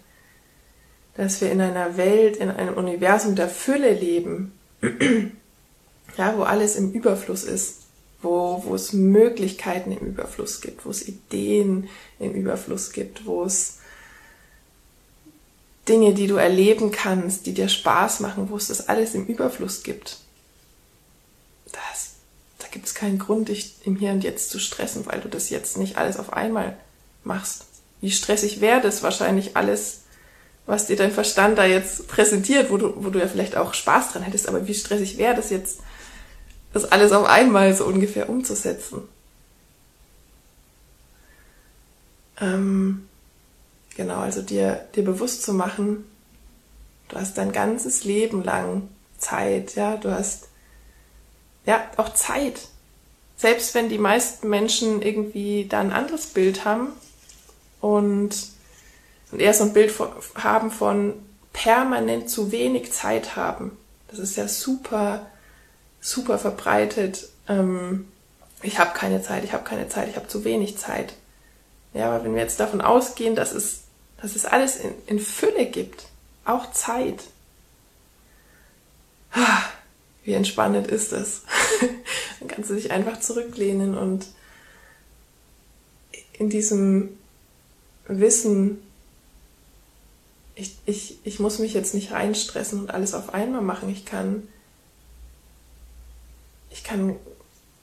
[1.16, 4.52] dass wir in einer Welt, in einem Universum der Fülle leben,
[6.18, 7.82] ja, wo alles im Überfluss ist,
[8.22, 13.80] wo, wo es Möglichkeiten im Überfluss gibt, wo es Ideen im Überfluss gibt, wo es
[15.88, 19.84] Dinge, die du erleben kannst, die dir Spaß machen, wo es das alles im Überfluss
[19.84, 20.20] gibt.
[21.72, 22.12] Das,
[22.60, 25.50] da gibt es keinen Grund, dich im Hier und Jetzt zu stressen, weil du das
[25.50, 26.78] jetzt nicht alles auf einmal
[27.24, 27.66] machst.
[28.02, 30.04] Wie stressig wäre das wahrscheinlich alles
[30.66, 34.14] was dir dein Verstand da jetzt präsentiert, wo du, wo du ja vielleicht auch Spaß
[34.14, 35.80] dran hättest, aber wie stressig wäre das jetzt,
[36.72, 39.02] das alles auf einmal so ungefähr umzusetzen.
[42.40, 43.08] Ähm,
[43.96, 46.06] genau, also dir, dir bewusst zu machen,
[47.10, 50.48] du hast dein ganzes Leben lang Zeit, ja, du hast
[51.66, 52.60] ja auch Zeit.
[53.38, 56.90] Selbst wenn die meisten Menschen irgendwie da ein anderes Bild haben
[57.82, 58.54] und
[59.34, 61.16] und eher so ein Bild von, haben von
[61.54, 63.76] permanent zu wenig Zeit haben.
[64.08, 65.26] Das ist ja super,
[66.00, 67.30] super verbreitet.
[67.50, 68.08] Ähm,
[68.62, 71.16] ich habe keine Zeit, ich habe keine Zeit, ich habe zu wenig Zeit.
[71.96, 73.82] Ja, aber wenn wir jetzt davon ausgehen, dass es,
[74.22, 76.06] dass es alles in, in Fülle gibt,
[76.46, 77.24] auch Zeit,
[79.34, 79.64] ah,
[80.24, 81.44] wie entspannend ist das?
[82.40, 84.28] Dann kannst du dich einfach zurücklehnen und
[86.34, 87.18] in diesem
[88.08, 88.80] Wissen
[90.56, 93.90] ich, ich, ich muss mich jetzt nicht reinstressen und alles auf einmal machen.
[93.90, 94.48] Ich kann,
[96.70, 97.16] ich kann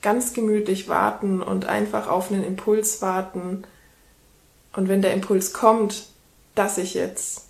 [0.03, 3.65] ganz gemütlich warten und einfach auf einen Impuls warten.
[4.73, 6.07] Und wenn der Impuls kommt,
[6.55, 7.47] dass ich jetzt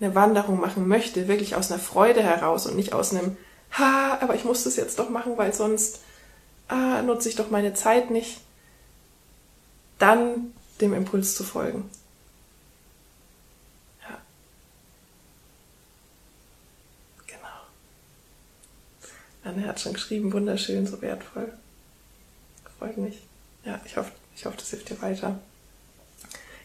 [0.00, 3.36] eine Wanderung machen möchte, wirklich aus einer Freude heraus und nicht aus einem,
[3.72, 6.00] ha, aber ich muss das jetzt doch machen, weil sonst
[6.68, 8.40] ah, nutze ich doch meine Zeit nicht,
[9.98, 11.90] dann dem Impuls zu folgen.
[19.42, 21.52] Anne hat schon geschrieben, wunderschön, so wertvoll.
[22.78, 23.18] Freut mich.
[23.64, 25.38] Ja, ich hoffe, ich hoffe, das hilft dir weiter.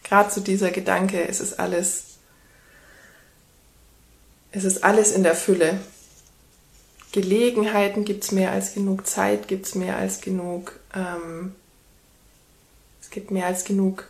[0.04, 2.18] Gerade zu dieser Gedanke, es ist alles,
[4.52, 5.80] es ist alles in der Fülle.
[7.16, 11.56] Gelegenheiten gibt es mehr als genug, Zeit gibt es mehr als genug, ähm,
[13.00, 14.10] es gibt mehr als genug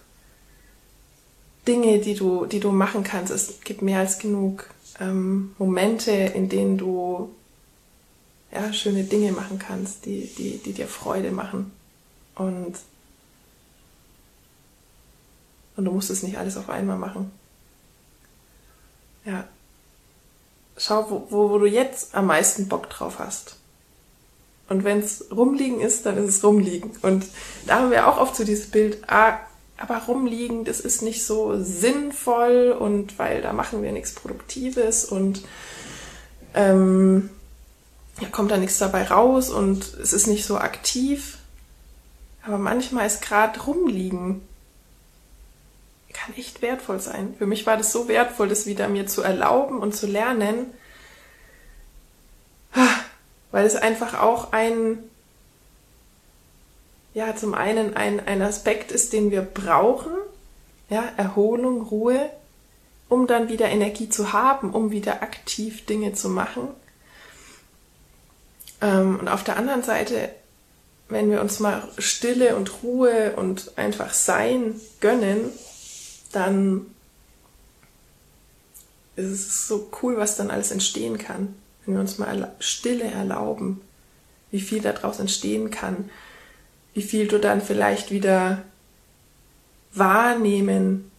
[1.67, 3.31] Dinge, die du, die du machen kannst.
[3.31, 4.67] Es gibt mehr als genug
[4.99, 7.29] ähm, Momente, in denen du
[8.51, 11.71] ja, schöne Dinge machen kannst, die, die, die dir Freude machen.
[12.33, 12.73] Und,
[15.75, 17.31] und du musst es nicht alles auf einmal machen.
[19.25, 19.47] Ja.
[20.77, 23.55] Schau, wo, wo, du jetzt am meisten Bock drauf hast.
[24.67, 26.91] Und wenn es rumliegen ist, dann ist es rumliegen.
[27.01, 27.25] Und
[27.65, 29.39] da haben wir auch oft so dieses Bild, ah,
[29.77, 35.41] aber rumliegen, das ist nicht so sinnvoll und weil da machen wir nichts Produktives und
[36.53, 37.29] ähm,
[38.21, 41.37] ja, kommt da nichts dabei raus und es ist nicht so aktiv.
[42.45, 44.41] Aber manchmal ist gerade rumliegen
[46.25, 47.35] kann echt wertvoll sein.
[47.37, 50.73] Für mich war das so wertvoll, das wieder mir zu erlauben und zu lernen,
[53.51, 54.99] weil es einfach auch ein,
[57.13, 60.11] ja, zum einen ein, ein Aspekt ist, den wir brauchen,
[60.89, 62.29] ja, Erholung, Ruhe,
[63.07, 66.67] um dann wieder Energie zu haben, um wieder aktiv Dinge zu machen.
[68.81, 70.29] Ähm, und auf der anderen Seite,
[71.07, 75.51] wenn wir uns mal Stille und Ruhe und einfach Sein gönnen,
[76.35, 76.87] dann
[79.15, 81.55] ist es so cool, was dann alles entstehen kann.
[81.85, 83.81] Wenn wir uns mal Stille erlauben,
[84.51, 86.09] wie viel daraus entstehen kann,
[86.93, 88.63] wie viel du dann vielleicht wieder
[89.93, 91.11] wahrnehmen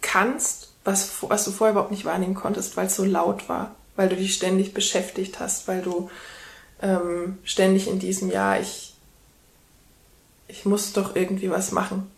[0.00, 4.08] kannst, was, was du vorher überhaupt nicht wahrnehmen konntest, weil es so laut war, weil
[4.08, 6.10] du dich ständig beschäftigt hast, weil du
[6.80, 8.94] ähm, ständig in diesem Jahr, ich,
[10.48, 12.10] ich muss doch irgendwie was machen.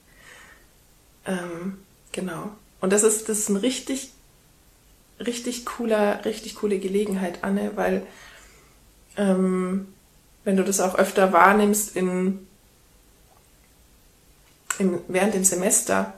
[1.28, 1.78] Ähm,
[2.10, 2.50] genau.
[2.80, 4.10] Und das ist, das ist ein richtig,
[5.24, 8.06] richtig cooler, richtig coole Gelegenheit, Anne, weil
[9.16, 9.88] ähm,
[10.44, 12.46] wenn du das auch öfter wahrnimmst in,
[14.78, 16.14] in, während dem Semester,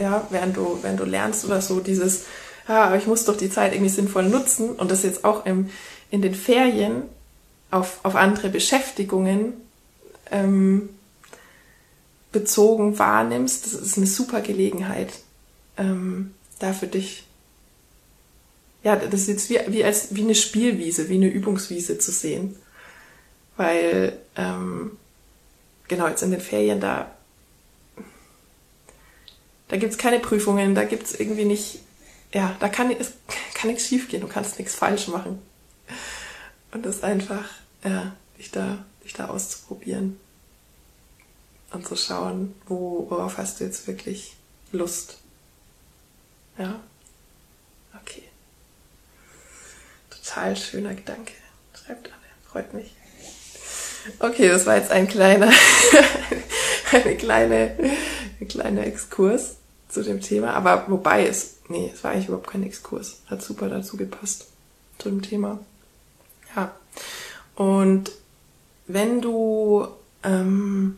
[0.00, 2.24] ja, während du, während du lernst oder so, dieses,
[2.66, 5.70] ah, aber ich muss doch die Zeit irgendwie sinnvoll nutzen und das jetzt auch im,
[6.10, 7.02] in den Ferien
[7.70, 9.52] auf, auf andere Beschäftigungen
[10.30, 10.88] ähm,
[12.32, 15.12] bezogen wahrnimmst, das ist eine super Gelegenheit,
[15.76, 17.24] ähm, da für dich,
[18.82, 22.56] ja, das ist jetzt wie, wie, als, wie eine Spielwiese, wie eine Übungswiese zu sehen.
[23.56, 24.92] Weil, ähm,
[25.88, 27.14] genau, jetzt in den Ferien, da,
[29.68, 31.80] da gibt's keine Prüfungen, da gibt's irgendwie nicht,
[32.32, 33.12] ja, da kann, es
[33.54, 35.38] kann nichts schiefgehen, du kannst nichts falsch machen.
[36.72, 37.44] Und das einfach,
[37.84, 40.18] ja, dich da, dich da auszuprobieren
[41.72, 44.36] und zu schauen, wo, worauf hast du jetzt wirklich
[44.72, 45.18] Lust.
[46.58, 46.80] Ja?
[48.00, 48.24] Okay.
[50.10, 51.32] Total schöner Gedanke.
[51.74, 52.16] Schreibt alle,
[52.50, 52.94] freut mich.
[54.18, 55.50] Okay, das war jetzt ein kleiner,
[56.92, 57.76] eine kleine,
[58.40, 59.56] ein kleiner Exkurs
[59.88, 60.54] zu dem Thema.
[60.54, 63.18] Aber wobei es, nee, es war eigentlich überhaupt kein Exkurs.
[63.26, 64.46] Hat super dazu gepasst
[64.98, 65.60] zu dem Thema.
[66.56, 66.74] Ja.
[67.54, 68.10] Und
[68.86, 69.86] wenn du
[70.24, 70.96] ähm,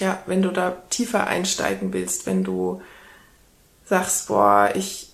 [0.00, 2.80] ja, wenn du da tiefer einsteigen willst, wenn du
[3.84, 5.10] sagst, boah, ich,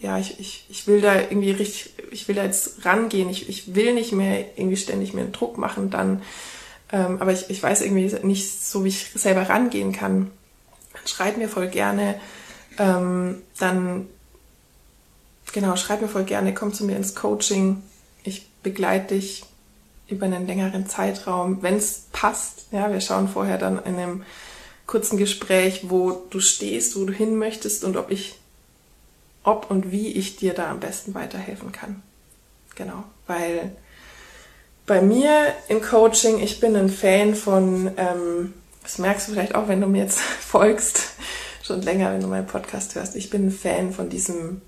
[0.00, 3.74] ja, ich, ich, ich will da irgendwie richtig, ich will da jetzt rangehen, ich, ich
[3.74, 6.22] will nicht mehr irgendwie ständig mir einen Druck machen, dann,
[6.92, 10.30] ähm, aber ich, ich weiß irgendwie nicht so, wie ich selber rangehen kann,
[10.92, 12.20] dann schreib mir voll gerne,
[12.78, 14.06] ähm, dann,
[15.52, 17.82] genau, schreib mir voll gerne, komm zu mir ins Coaching,
[18.22, 19.44] ich begleite dich,
[20.08, 22.66] über einen längeren Zeitraum, wenn es passt.
[22.72, 24.22] Ja, wir schauen vorher dann in einem
[24.86, 28.36] kurzen Gespräch, wo du stehst, wo du hin möchtest und ob ich,
[29.44, 32.02] ob und wie ich dir da am besten weiterhelfen kann.
[32.74, 33.72] Genau, weil
[34.86, 39.68] bei mir im Coaching, ich bin ein Fan von, ähm, das merkst du vielleicht auch,
[39.68, 41.10] wenn du mir jetzt folgst,
[41.62, 44.62] schon länger, wenn du meinen Podcast hörst, ich bin ein Fan von diesem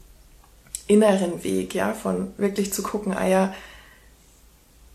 [0.87, 3.55] inneren Weg, ja, von wirklich zu gucken, ah ja,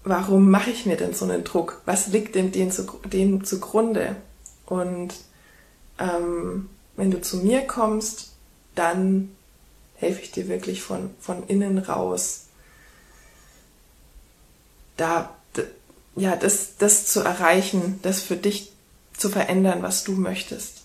[0.05, 1.81] warum mache ich mir denn so einen Druck?
[1.85, 4.15] Was liegt dem, dem, zu, dem zugrunde?
[4.65, 5.13] Und
[5.99, 8.31] ähm, wenn du zu mir kommst,
[8.75, 9.35] dann
[9.95, 12.45] helfe ich dir wirklich von, von innen raus,
[14.97, 15.35] da,
[16.15, 18.71] ja, das, das zu erreichen, das für dich
[19.17, 20.83] zu verändern, was du möchtest.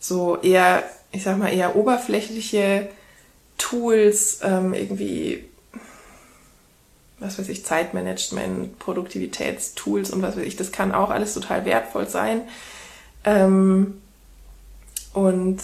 [0.00, 2.88] So eher, ich sag mal, eher oberflächliche
[3.58, 5.44] Tools, ähm, irgendwie
[7.20, 12.08] was weiß ich, Zeitmanagement, Produktivitätstools und was weiß ich, das kann auch alles total wertvoll
[12.08, 12.42] sein.
[13.24, 14.00] Ähm,
[15.12, 15.60] und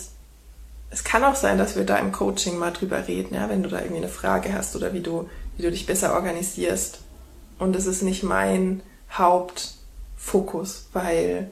[0.90, 3.68] es kann auch sein, dass wir da im Coaching mal drüber reden, ja, wenn du
[3.68, 7.00] da irgendwie eine Frage hast oder wie du, wie du dich besser organisierst.
[7.58, 11.50] Und es ist nicht mein Hauptfokus, weil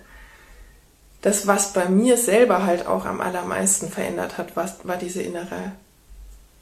[1.22, 5.72] das, was bei mir selber halt auch am allermeisten verändert hat, was, war diese innere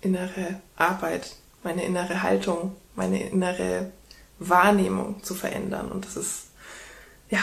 [0.03, 3.91] innere Arbeit, meine innere Haltung, meine innere
[4.39, 5.91] Wahrnehmung zu verändern.
[5.91, 6.45] Und das ist,
[7.31, 7.41] ja,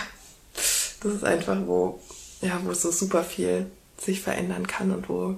[1.02, 2.00] das ist einfach, wo,
[2.42, 5.36] ja, wo so super viel sich verändern kann und wo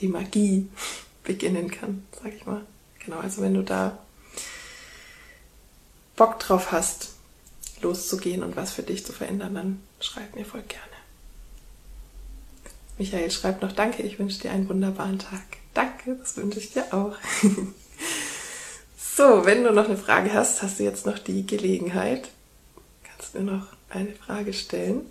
[0.00, 0.68] die Magie
[1.24, 2.62] beginnen kann, sag ich mal.
[3.04, 3.98] Genau, also wenn du da
[6.16, 7.10] Bock drauf hast,
[7.82, 10.84] loszugehen und was für dich zu verändern, dann schreib mir voll gerne.
[12.98, 15.42] Michael schreibt noch Danke, ich wünsche dir einen wunderbaren Tag.
[15.74, 17.16] Danke, das wünsche ich dir auch.
[19.16, 22.28] so, wenn du noch eine Frage hast, hast du jetzt noch die Gelegenheit.
[23.02, 25.10] Kannst du noch eine Frage stellen?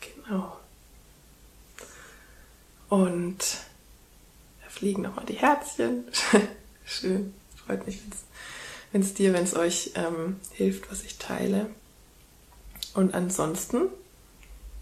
[0.00, 0.58] Genau.
[2.88, 3.38] Und
[4.64, 6.08] da fliegen nochmal die Herzchen.
[6.84, 7.32] Schön,
[7.64, 8.00] freut mich,
[8.90, 11.66] wenn es dir, wenn es euch ähm, hilft, was ich teile.
[12.94, 13.82] Und ansonsten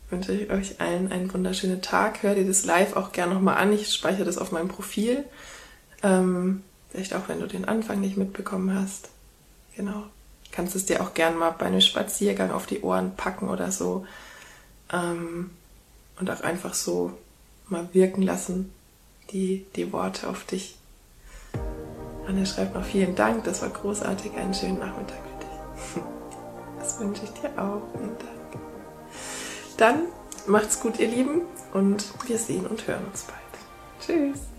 [0.09, 2.23] wünsche ich euch allen einen wunderschönen Tag.
[2.23, 3.75] Hör dir das live auch gerne nochmal an.
[3.75, 5.25] Ich speichere das auf meinem Profil.
[6.03, 9.09] Ähm, vielleicht auch, wenn du den Anfang nicht mitbekommen hast.
[9.77, 10.05] Genau.
[10.53, 14.07] Kannst es dir auch gerne mal bei einem Spaziergang auf die Ohren packen oder so.
[14.93, 15.51] Ähm,
[16.19, 17.13] und auch einfach so
[17.69, 18.73] mal wirken lassen,
[19.31, 20.77] die, die Worte auf dich.
[22.27, 26.07] Anne schreibt noch vielen Dank, das war großartig, einen schönen Nachmittag für dich.
[26.79, 28.63] Das wünsche ich dir auch, vielen Dank.
[29.77, 30.03] Dann
[30.47, 31.41] macht's gut, ihr Lieben,
[31.73, 33.37] und wir sehen und hören uns bald.
[34.01, 34.56] Tschüss.